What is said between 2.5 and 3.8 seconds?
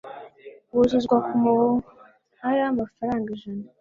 w amafaranga ijana